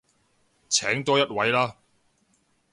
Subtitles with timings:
[0.67, 1.77] 請多一位啦